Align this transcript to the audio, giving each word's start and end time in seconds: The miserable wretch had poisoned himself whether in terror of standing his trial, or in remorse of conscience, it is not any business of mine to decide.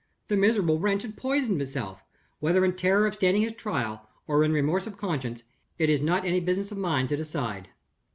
The 0.29 0.35
miserable 0.35 0.79
wretch 0.79 1.03
had 1.03 1.15
poisoned 1.15 1.61
himself 1.61 2.03
whether 2.39 2.65
in 2.65 2.75
terror 2.75 3.05
of 3.05 3.13
standing 3.13 3.43
his 3.43 3.51
trial, 3.53 4.09
or 4.25 4.43
in 4.43 4.51
remorse 4.51 4.87
of 4.87 4.97
conscience, 4.97 5.43
it 5.77 5.91
is 5.91 6.01
not 6.01 6.25
any 6.25 6.39
business 6.39 6.71
of 6.71 6.79
mine 6.79 7.07
to 7.09 7.15
decide. 7.15 7.67